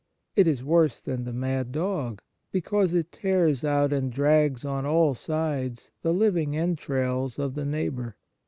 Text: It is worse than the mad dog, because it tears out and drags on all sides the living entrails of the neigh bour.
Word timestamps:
It 0.35 0.47
is 0.47 0.63
worse 0.63 0.99
than 0.99 1.25
the 1.25 1.31
mad 1.31 1.71
dog, 1.71 2.23
because 2.51 2.95
it 2.95 3.11
tears 3.11 3.63
out 3.63 3.93
and 3.93 4.11
drags 4.11 4.65
on 4.65 4.83
all 4.83 5.13
sides 5.13 5.91
the 6.01 6.11
living 6.11 6.57
entrails 6.57 7.37
of 7.37 7.53
the 7.53 7.65
neigh 7.65 7.89
bour. 7.89 8.17